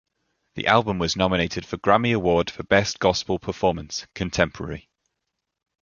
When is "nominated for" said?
1.15-1.77